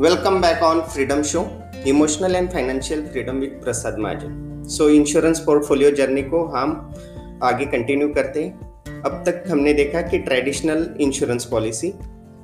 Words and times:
Welcome 0.00 0.40
back 0.40 0.62
on 0.62 0.88
Freedom 0.88 1.24
Show, 1.24 1.40
Emotional 1.84 2.36
and 2.36 2.52
Financial 2.52 3.00
Freedom 3.12 3.40
with 3.40 3.54
Prasad 3.62 3.98
Mahajan 3.98 4.62
so 4.68 4.88
insurance 4.88 5.38
portfolio 5.46 5.90
journey 5.90 6.22
को 6.22 6.44
हम 6.46 6.94
आगे 7.42 7.64
continue 7.66 8.08
करते 8.08 8.44
हैं। 8.44 9.02
अब 9.02 9.22
तक 9.26 9.44
हमने 9.50 9.72
देखा 9.74 10.00
कि 10.00 10.18
traditional 10.18 10.88
insurance 11.00 11.44
policy 11.44 11.90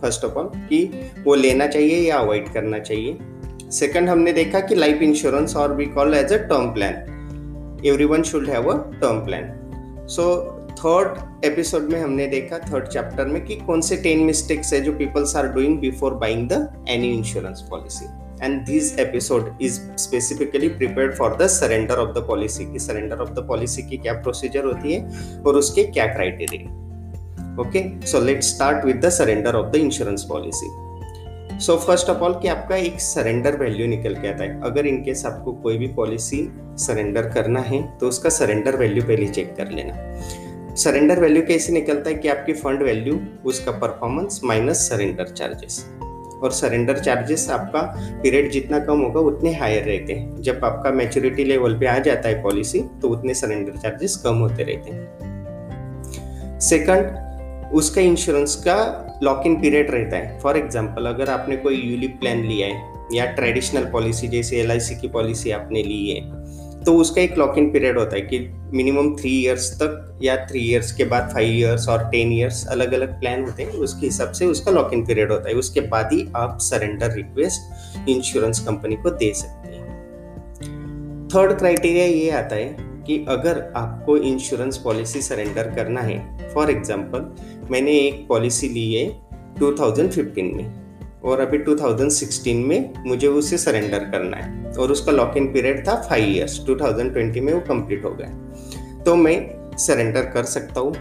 first 0.01 0.25
of 0.25 0.39
all 0.39 0.51
कि 0.69 1.11
वो 1.25 1.35
लेना 1.35 1.67
चाहिए 1.67 1.99
या 2.09 2.17
अवॉइड 2.17 2.53
करना 2.53 2.79
चाहिए। 2.79 3.19
सेकंड 3.71 4.09
हमने 4.09 4.32
देखा 4.32 4.61
कि 4.61 4.75
लाइफ 4.75 5.03
इंश्योरेंस 5.03 5.57
और 5.57 5.77
we 5.77 5.86
call 5.86 6.14
as 6.14 6.32
a 6.32 6.36
term 6.36 6.67
plan 6.75 7.82
everyone 7.86 8.23
should 8.23 8.49
have 8.49 8.71
a 8.73 8.77
term 9.00 9.25
plan 9.25 10.07
so 10.09 10.27
third 10.85 11.45
episode 11.45 11.82
में 11.82 12.00
हमने 12.00 12.27
देखा 12.27 12.59
थर्ड 12.59 12.89
चैप्टर 12.89 13.25
में 13.25 13.45
कि 13.45 13.55
कौन 13.57 13.80
से 13.80 13.96
टेन 13.96 14.18
मिस्टेक्स 14.18 14.72
है 14.72 14.81
जो 14.81 14.93
peoples 14.93 15.36
are 15.36 15.46
doing 15.46 15.79
before 15.79 16.14
buying 16.14 16.49
the 16.49 16.85
any 16.89 17.13
insurance 17.13 17.64
policy 17.71 18.07
and 18.45 18.67
this 18.67 18.99
episode 18.99 19.59
is 19.62 19.81
specifically 19.96 20.68
prepared 20.68 21.14
for 21.14 21.36
the 21.36 21.46
surrender 21.46 21.95
of 21.95 22.11
the 22.18 22.26
policy 22.26 22.64
की 22.64 22.79
सरेंडर 22.79 23.17
ऑफ़ 23.17 23.31
द 23.31 23.46
पॉलिसी 23.49 23.82
की 23.82 23.96
क्या 23.96 24.12
प्रोसीजर 24.12 24.64
होती 24.64 24.95
है 24.95 25.40
और 25.46 25.57
उसके 25.57 25.85
क्या 25.85 26.07
criteria 26.07 27.61
okay 27.61 28.07
so 28.07 28.21
let 28.21 28.43
start 28.43 28.85
with 28.85 29.04
the 29.04 29.09
surrender 29.09 29.54
of 29.54 29.73
the 29.73 29.76
insurance 29.76 30.26
policy 30.29 30.71
so 31.61 31.76
first 31.76 32.11
of 32.11 32.19
all 32.19 32.34
कि 32.34 32.48
आपका 32.48 32.77
एक 32.77 33.01
सरेंडर 33.01 33.56
वैल्यू 33.56 33.87
निकल 33.87 34.14
के 34.14 34.28
आता 34.28 34.45
है। 34.45 34.61
अगर 34.62 34.87
इनकेस 34.87 35.27
आपको 35.27 35.53
कोई 35.53 35.78
भी 35.78 35.87
पॉलिसी 35.87 36.48
सरेंडर 36.78 37.28
करना 37.28 37.61
है 37.61 37.98
तो 37.98 38.09
उसका 38.09 38.28
सरेंडर 38.28 38.77
वैल्यू 38.77 39.03
पहले 39.03 39.27
चेक 39.27 39.55
कर 39.56 39.70
लेना। 39.70 39.92
सरेंडर 40.77 41.20
वैल्यू 41.20 41.42
कैसे 41.42 41.73
निकलता 41.73 42.11
है 42.11 42.17
कि 42.17 42.28
आपकी 42.28 42.53
फंड 42.53 42.83
वैल्यू 42.83 43.20
उसका 43.45 43.73
परफॉर्मेंस 43.73 44.41
माइनस 44.45 44.77
सरेंडर 44.89 45.25
चार्जेस 45.25 45.84
और 46.43 46.53
सरेंडर 46.53 46.98
चार्जेस 46.98 47.48
आपका 47.51 47.81
पीरियड 48.23 48.51
जितना 48.51 48.79
कम 48.79 49.01
होगा, 49.01 49.21
उतने 49.21 49.55
हायर 49.55 49.85
रहते 49.85 50.13
हैं. 50.13 50.43
जब 50.43 50.65
आपका 50.65 50.91
मैच्योरिटी 50.91 51.45
लेवल 51.45 51.79
पे 51.79 51.87
आ 51.87 51.98
जाता 51.98 52.29
है 52.29 52.43
पॉलिसी 52.43 52.81
तो 53.03 53.09
उतने 53.09 53.35
सरेंडर 53.35 53.77
चार्जेस 53.77 54.17
कम 54.17 54.39
होते 54.39 54.63
रहते 54.63 54.91
हैं. 54.91 56.61
सेकंड 56.61 57.73
उसका 57.73 58.01
इंश्योरेंस 58.01 58.57
का 58.57 58.77
लॉक 59.23 59.43
इन 59.47 59.55
पीरियड 59.61 59.91
रहता 59.91 60.17
है. 60.17 60.39
फॉर 60.41 60.57
एग्ज़ाम्पल 60.57 61.07
अगर 61.07 61.31
आपने 61.31 61.57
कोई 61.57 61.77
यूलिप 61.77 62.19
प्लान 62.20 62.45
लिया 62.45 62.67
है, 62.67 62.83
या 63.13 63.25
ट्रेडिशनल 63.27 63.85
पॉलिसी 63.85 64.29
जैसे 64.29 64.65
LIC 64.65 65.01
की 65.01 65.09
पॉलिसी 65.09 65.51
आपने 65.51 65.83
ली 65.83 66.11
है 66.11 66.20
तो 66.87 66.97
उसका 66.97 67.21
एक 67.23 67.39
लॉक 67.39 67.59
इन 67.59 67.71
पीरियड 67.73 67.99
होता 67.99 68.17
है 68.17 68.21
कि 68.23 68.39
मिनिमम 68.73 69.15
थ्री 69.17 69.31
इयर्स 69.43 69.71
तक 69.83 70.19
या 70.23 70.37
थ्री 70.47 70.61
इयर्स 70.61 70.93
के 70.93 71.05
बाद 71.05 71.31
फाइव 71.35 71.51
इयर्स 71.51 71.89
और 71.89 72.05
टेन 72.11 72.33
इयर्स 72.33 72.67
अलग 72.67 72.93
अलग 72.93 73.19
प्लान 73.21 73.45
होते 73.45 73.63
हैं, 73.63 73.71
उसके 73.71 74.07
हिसाब 74.07 74.33
से 74.33 74.47
उसका 74.47 74.73
लॉक 74.73 74.93
इन 74.93 75.05
पीरियड 75.07 75.33
होता 75.33 75.49
है। 75.49 75.55
उसके 75.55 75.81
बाद 75.81 76.13
ही 76.13 76.27
आप 76.37 76.59
सरेंडर 76.61 77.13
रिक्वेस्ट 77.13 78.09
इंश्योरेंस 78.09 78.61
कंपनी 78.61 78.97
को 78.97 79.11
दे 79.11 79.33
सकते 79.35 79.69
हैं। 79.69 79.83
थर्ड 81.29 81.59
क्राइटेरिया 81.59 82.05
ये 82.05 82.31
आता 82.31 82.57
है 82.57 82.77
कि 83.07 83.25
अगर 83.29 83.73
आपको 83.77 84.17
इंश्योरेंस 84.17 84.79
पॉलिसी 84.79 85.23
सरेंडर 85.23 85.75
करना 85.75 86.01
है 86.01 86.53
फॉर 86.55 86.71
एग्ज़ाम्पल 86.71 87.35
मैंने 87.71 87.98
एक 87.98 88.27
पॉलिसी 88.29 88.69
ली 88.69 88.93
है 88.95 89.09
2015 89.59 90.55
में। 90.55 90.84
और 91.25 91.41
अभी 91.41 91.58
2016 91.58 92.64
में 92.64 92.94
मुझे 93.06 93.27
उसे 93.27 93.58
सरेंडर 93.58 93.98
करना 93.98 94.36
है। 94.36 94.72
और 94.72 94.92
उसका 94.92 95.12
लॉक 95.12 95.36
इन 95.36 95.53
पीरियड 95.53 95.89
था 95.89 95.94
फाइव 96.00 96.25
ईयर्स 96.25 96.58
2020 96.61 97.41
में 97.41 97.53
वो 97.53 97.61
कंप्लीट 97.61 98.05
हो 98.05 98.11
गया। 98.11 98.28
तो 99.05 99.17
मैं 99.17 99.36
सरेंडर 99.77 100.22
कर 100.22 100.45
सकता 100.45 100.80
हूँ 100.80 100.95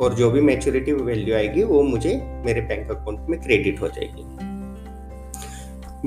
और 0.00 0.14
जो 0.14 0.30
भी 0.30 0.40
मेच्योरिटी 0.40 0.92
वैल्यू 0.92 1.34
आएगी, 1.34 1.62
वो 1.62 1.82
मुझे 1.82 2.20
मेरे 2.46 2.60
बैंक 2.60 2.90
अकाउंट 2.90 3.28
में 3.28 3.40
क्रेडिट 3.40 3.80
हो 3.80 3.88
जाएगी। 3.88 4.24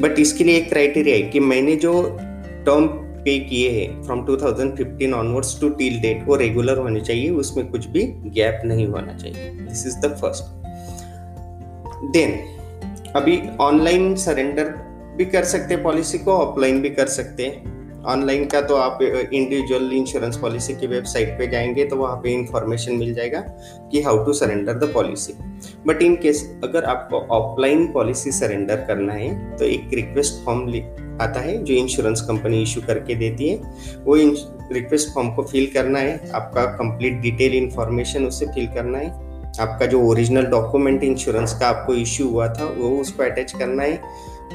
बट 0.01 0.19
इसके 0.19 0.43
लिए 0.43 0.57
एक 0.57 0.69
क्राइटेरिया 0.69 1.15
है 1.15 1.21
कि 1.21 1.39
मैंने 1.39 1.75
जो 1.75 2.17
टर्म 2.65 2.87
पे 3.25 3.39
किए 3.39 3.69
हैं 3.71 4.03
from 4.03 4.25
2015 4.25 5.13
onwards 5.13 5.61
to 5.61 5.69
till 5.69 5.99
date 5.99 6.23
वो 6.27 6.35
रेगुलर 6.35 6.77
होने 6.77 7.01
चाहिए, 7.01 7.29
उसमें 7.29 7.67
कुछ 7.67 7.85
भी 7.87 8.03
गैप 8.25 8.61
नहीं 8.65 8.87
होना 8.87 9.13
चाहिए। 9.13 9.49
This 9.49 9.87
is 9.87 9.97
the 9.97 10.17
first 10.21 10.43
then 12.11 12.52
अभी 13.15 13.41
ऑनलाइन 13.61 14.15
सरेंडर 14.15 14.69
भी 15.17 15.25
कर 15.25 15.43
सकते 15.43 15.73
हैं 15.73 15.83
पॉलिसी 15.83 16.17
को 16.17 16.31
ऑफलाइन 16.31 16.81
भी 16.81 16.89
कर 16.89 17.07
सकते 17.07 17.45
हैं। 17.45 17.71
ऑनलाइन 18.03 18.45
का 18.45 18.61
तो 18.61 18.75
आप 18.75 19.01
इंडिविजुअल 19.01 19.93
इंश्योरेंस 19.93 20.37
पॉलिसी 20.37 20.73
की 20.73 20.87
वेबसाइट 20.87 21.29
पे 21.29 21.47
जाएँगे 21.47 21.85
तो 21.85 21.95
वहाँ 21.95 22.15
पे 22.15 22.31
इंफॉर्मेशन 22.31 22.95
मिल 22.95 23.13
जाएगा 23.13 23.39
कि 23.91 24.01
how 24.01 24.23
to 24.25 24.33
surrender 24.33 24.73
the 24.73 24.91
policy 24.93 25.33
but 25.87 26.01
in 26.01 26.15
case 26.15 26.59
अगर 26.63 26.83
आपको 26.83 27.19
ऑफलाइन 27.31 27.87
पॉलिसी 27.91 28.31
सरेंडर 28.31 28.75
करना 28.75 29.13
है 29.13 29.57
तो 29.57 29.65
एक 29.65 29.89
रिक्वेस्ट 29.93 30.45
फॉर्म 30.45 30.69
आता 31.21 31.39
है 31.39 31.63
जो 31.63 31.73
इंश्योरेंस 31.73 32.21
कंपनी 32.21 32.61
इशू 32.61 32.81
करके 32.81 33.15
देती 33.15 33.49
है। 33.49 33.55
वो 34.05 34.15
रिक्वेस्ट 34.71 35.13
फॉर्म 35.13 35.29
को 35.35 35.43
फिल 35.43 35.65
करना 35.73 35.99
है, 35.99 36.31
आपका 36.33 36.65
कंप्लीट 36.65 37.19
डिटेल 37.21 37.53
इंफॉर्मेशन 37.53 38.25
उसे 38.25 38.45
फिल 38.45 38.67
करना 38.67 38.97
है। 38.97 39.22
आपका 39.61 39.85
जो 39.85 40.01
ओरिजिनल 40.01 40.45
डॉक्यूमेंट 40.45 41.03
इंश्योरेंस 41.03 41.53
का 41.59 41.67
आपको 41.67 41.93
इश्यू 41.93 42.27
हुआ 42.29 42.47
था, 42.47 42.65
वो 42.65 42.89
उसको 43.01 43.23
अटैच 43.23 43.51
करना 43.51 43.83
है। 43.83 44.01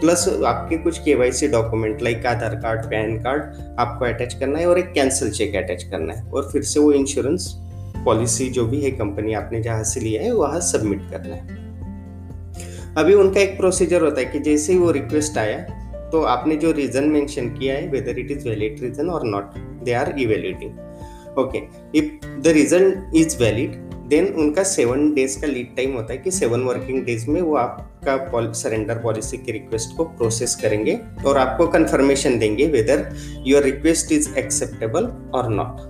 प्लस 0.00 0.28
आपके 0.47 0.76
कुछ 0.76 0.98
KYC 0.98 1.48
document 1.48 2.03
like 2.03 2.26
Aadhaar 2.26 2.54
card, 2.54 2.81
PAN 2.81 3.16
card, 3.19 3.42
आपको 3.78 4.04
अटैच 4.04 4.34
करना 4.34 4.58
है 4.58 4.66
और 4.66 4.78
एक 4.78 4.92
कैंसिल 4.92 5.31
चेक 5.31 5.56
अटैच 5.56 5.82
करना 5.82 6.14
है। 6.14 6.22
और 6.22 6.48
फिर 6.53 6.62
से 6.62 6.81
वो 6.81 6.92
इंश्योरेंस 6.92 7.53
पॉलिसी 8.04 8.48
जो 8.48 8.66
भी 8.66 8.81
है 8.81 8.91
कंपनी 8.91 9.34
आपने 9.34 9.62
जहाँ 9.62 9.84
से 9.84 10.00
लिया 10.00 10.22
है, 10.22 10.32
वहाँ 10.32 10.60
सबमिट 10.60 11.10
करना 11.10 11.34
है। 11.34 11.56
अभी 12.97 13.14
उनका 13.14 13.41
एक 13.41 13.56
प्रोसीजर 13.56 14.03
होता 14.03 14.20
है 14.20 14.26
कि 14.26 14.38
जैसे 14.41 14.72
ही 14.72 14.78
वो 14.78 14.91
रिक्वेस्ट 14.91 15.38
आया 15.38 15.58
तो 16.10 16.22
आपने 16.22 16.56
जो 16.56 16.70
रीजन 16.72 17.04
मेंशन 17.04 17.48
किया 17.48 17.75
है 17.75 17.88
whether 17.88 18.19
it 18.19 18.31
is 18.31 18.48
valid 18.48 18.81
reason 18.82 19.10
और 19.10 19.26
not 19.26 19.58
they 19.84 19.92
are 19.92 20.14
evaluating 20.19 21.38
okay 21.38 21.58
if 21.98 22.26
the 22.41 22.47
reason 22.47 23.12
is 23.16 23.37
valid 23.42 23.88
then 24.08 24.26
उनका 24.34 24.62
सेवन 24.62 25.12
डेज़ 25.14 25.41
का 25.41 25.46
लीड 25.46 25.74
टाइम 25.76 25.94
होता 25.96 26.12
है 26.12 26.19
कि 26.19 26.30
सेवन 26.30 26.60
वर्किंग 26.60 27.04
डेज़ 27.04 27.28
में 27.30 27.41
वो 27.41 27.56
आपका 27.56 28.52
सरेंडर 28.52 28.98
पॉलिसी 28.98 29.36
की 29.36 29.52
रिक्वेस्ट 29.52 29.96
को 29.96 30.04
प्रोसेस 30.04 30.54
करेंगे 30.54 30.98
और 31.26 31.38
आपको 31.38 31.66
कंफर्मेशन 31.66 32.38
देंगे 32.38 32.66
whether 32.66 33.04
your 33.46 33.62
request 33.62 34.12
is 34.12 34.28
acceptable 34.38 35.06
और 35.34 35.48
नॉट 35.50 35.86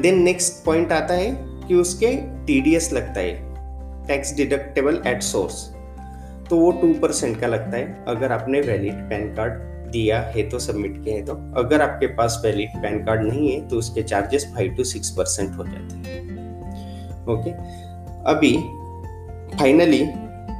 देन 0.00 0.22
नेक्स्ट 0.22 0.64
पॉइंट 0.64 0.92
आता 0.92 1.14
है 1.14 1.30
कि 1.68 1.74
उसके 1.74 2.16
टीडीएस 2.46 2.92
लगता 2.92 3.20
है 3.20 4.06
टैक्स 4.06 4.34
डिडक्टेबल 4.36 5.02
एट 5.06 5.22
सोर्स 5.22 5.64
तो 6.50 6.56
वो 6.56 6.70
टू 6.72 6.92
परसेंट 6.92 7.40
का 7.40 7.46
लगता 7.46 7.76
है। 7.76 8.04
अगर 8.08 8.32
आपने 8.32 8.60
वैलिड 8.60 8.94
पैन 9.10 9.34
कार्ड 9.34 9.68
दिया 9.92 10.20
है 10.34 10.48
तो 10.48 10.58
सबमिट 10.58 11.02
किया 11.04 11.14
है 11.16 11.24
तो 11.24 11.34
अगर 11.60 11.82
आपके 11.82 12.06
पास 12.16 12.40
वैलिड 12.44 12.76
पैन 12.82 13.04
कार्ड 13.04 13.26
नहीं 13.26 13.52
है 13.52 13.68
तो 13.68 13.76
उसके 13.76 14.02
charges 14.02 14.46
five 14.54 14.74
to 14.76 14.84
six 14.84 15.10
percent 15.10 15.56
हो 15.56 15.64
जाते 15.64 15.94
हैं। 15.94 15.99
ओके 17.30 17.50
अभी 18.30 18.56
फाइनली 19.56 20.04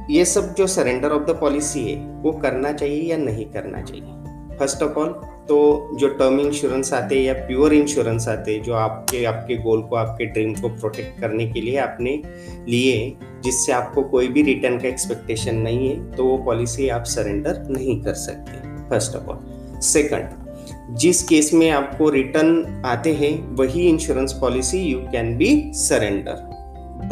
ये 0.09 0.23
सब 0.25 0.53
जो 0.55 0.67
सरेंडर 0.67 1.11
ऑफ़ 1.11 1.23
द 1.23 1.37
पॉलिसी 1.41 1.91
है, 1.91 1.97
वो 2.21 2.31
करना 2.31 2.71
चाहिए 2.71 3.01
या 3.11 3.17
नहीं 3.17 3.45
करना 3.45 3.81
चाहिए? 3.81 4.57
फ़र्स्ट 4.57 4.83
ऑफ़ 4.83 4.97
ऑल 4.99 5.09
तो 5.47 5.57
जो 5.97 6.07
टर्म 6.07 6.39
इंश्योरेंस 6.39 6.93
आते 6.93 7.15
हैं 7.15 7.23
या 7.23 7.33
प्योर 7.33 7.73
इंश्योरेंस 7.73 8.27
आते 8.27 8.53
हैं, 8.53 8.63
जो 8.63 8.73
आपके 8.73 9.23
आपके 9.25 9.55
गोल 9.57 9.81
को, 9.81 9.95
आपके 9.95 10.25
ड्रीम 10.25 10.53
को 10.53 10.69
प्रोटेक्ट 10.69 11.19
करने 11.21 11.47
के 11.47 11.61
लिए 11.61 11.77
आपने 11.77 12.21
लिए, 12.69 13.17
जिससे 13.43 13.71
आपको 13.71 14.03
कोई 14.03 14.27
भी 14.27 14.43
रिटर्न 14.43 14.77
का 14.79 14.87
एक्सपेक्टेशन 14.87 15.55
नहीं 15.55 15.89
है 15.89 16.11
तो 16.11 16.25
वो 16.25 16.37
पॉलिसी 16.37 16.89
आप 16.89 17.03
सरेंडर 17.05 17.65
नहीं 17.69 18.01
कर 18.01 18.13
सकते 18.13 18.59
फ़र्स्ट 18.89 19.15
ऑफ़ 19.15 19.27
ऑल 19.27 19.79
सेकंड 19.81 20.97
जिस 20.97 21.23
केस 21.23 21.53
में 21.53 21.69
आपको 21.71 22.09
रिटर्न 22.09 22.81
आते 22.85 23.13
हैं, 23.13 23.55
वही 23.55 23.87
insurance 23.89 24.33
policy 24.33 24.79
you 24.79 24.99
can 25.11 25.35
be 25.37 25.71
surrender 25.75 26.50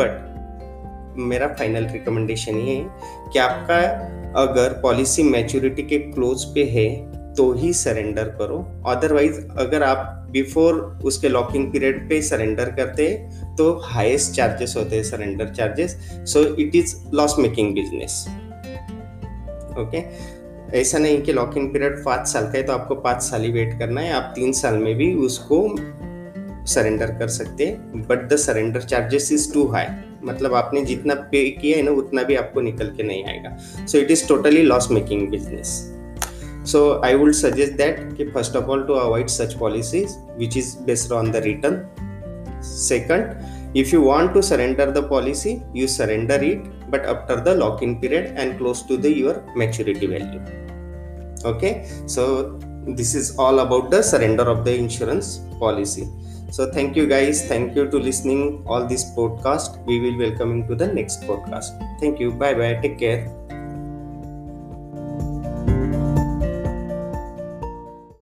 but 0.01 1.17
मेरा 1.19 1.47
फाइनल 1.47 1.85
रिकमेंडेशन 1.85 2.57
ये 2.57 2.75
है 2.75 3.29
कि 3.33 3.39
आपका 3.39 3.77
अगर 4.41 4.79
पॉलिसी 4.81 5.23
मैच्योरिटी 5.23 5.83
के 5.83 5.99
क्लोज 5.99 6.43
पे 6.45 6.63
है 6.71 6.87
तो 7.35 7.51
ही 7.53 7.73
सरेंडर 7.73 8.23
करो। 8.39 8.57
अदरवाइज़ 8.87 9.39
अगर 9.57 9.83
आप 9.83 10.15
बिफोर 10.31 10.75
उसके 11.05 11.29
लॉकिंग 11.29 11.71
पीरियड 11.71 12.09
पे 12.09 12.21
सरेंडर 12.21 12.71
करते 12.71 13.07
हैं 13.07 13.55
तो 13.55 13.71
हाईएस्ट 13.83 14.33
चार्जेस 14.33 14.73
होते 14.77 14.95
हैं 14.95 15.03
surrender 15.03 15.47
charges 15.49 15.95
so 16.25 16.43
it 16.55 16.75
is 16.75 16.95
loss 17.13 17.35
making 17.39 17.73
business 17.73 18.25
okay 19.79 20.03
ऐसा 20.79 20.97
नहीं 20.97 21.21
कि 21.21 21.33
लॉक 21.33 21.57
इन 21.57 21.67
पीरियड 21.67 22.03
पाँच 22.05 22.27
साल 22.27 22.43
का 22.43 22.57
है 22.57 22.63
तो 22.63 22.73
आपको 22.73 22.95
पाँच 22.95 23.21
साल 23.21 23.41
ही 23.41 23.51
वेट 23.51 23.77
करना 23.79 24.01
है। 24.01 24.11
आप 24.13 24.31
तीन 24.35 24.51
साल 24.53 24.77
में 24.77 24.95
भी 24.95 25.13
उसको 25.25 25.61
सरेंडर 26.73 27.11
कर 27.19 27.27
सकते 27.37 27.65
हैं 27.65 28.07
but 28.07 28.27
the 28.33 28.35
surrender 28.45 28.81
charges 28.81 29.31
is 29.31 29.51
too 29.53 29.65
high 29.71 29.85
मतलब 30.25 30.53
आपने 30.55 30.81
जितना 30.85 31.13
पे 31.31 31.49
किया 31.61 31.77
है 31.77 31.83
ना 31.83 31.91
उतना 32.01 32.23
भी 32.23 32.35
आपको 32.35 32.61
निकल 32.61 32.87
के 32.97 33.03
नहीं 33.03 33.23
आएगा 33.25 33.55
so 33.85 33.97
it 33.97 34.11
is 34.11 34.27
totally 34.27 34.63
loss 34.63 34.91
making 34.91 35.29
business 35.31 35.77
so 36.71 36.81
I 37.05 37.15
would 37.15 37.31
suggest 37.33 37.77
that 37.77 38.01
कि 38.17 38.25
first 38.31 38.55
of 38.55 38.65
all 38.71 38.83
to 38.87 38.93
avoid 39.05 39.27
such 39.37 39.53
policies 39.59 40.17
which 40.39 40.57
is 40.57 40.75
based 40.87 41.11
on 41.11 41.31
the 41.31 41.43
return 41.45 41.81
second 42.63 43.57
if 43.75 43.91
you 43.93 44.01
want 44.01 44.33
to 44.33 44.41
surrender 44.41 44.91
the 44.91 45.01
policy 45.03 45.61
you 45.73 45.87
surrender 45.87 46.37
it 46.43 46.61
but 46.89 47.05
after 47.05 47.35
the 47.39 47.53
lock-in 47.55 47.99
period 48.01 48.33
and 48.35 48.57
close 48.57 48.81
to 48.81 48.97
the 48.97 49.11
your 49.13 49.43
maturity 49.55 50.07
value 50.07 50.41
okay 51.45 51.87
so 52.07 52.59
this 52.87 53.13
is 53.13 53.37
all 53.37 53.59
about 53.59 53.91
the 53.91 54.01
surrender 54.01 54.43
of 54.43 54.65
the 54.65 54.75
insurance 54.75 55.41
policy 55.59 56.07
so 56.51 56.71
thank 56.71 56.95
you 56.95 57.07
guys. 57.07 57.47
Thank 57.47 57.75
you 57.75 57.89
to 57.89 57.97
listening 57.97 58.63
all 58.65 58.85
this 58.85 59.05
podcast. 59.15 59.83
We 59.85 59.99
will 59.99 60.17
welcoming 60.17 60.67
to 60.67 60.75
the 60.75 60.87
next 60.87 61.21
podcast. 61.23 61.77
Thank 61.99 62.19
you. 62.19 62.31
Bye 62.31 62.53
bye 62.53 62.73
take 62.81 62.99
care 62.99 63.38